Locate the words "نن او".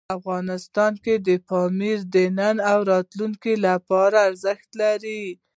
2.37-2.79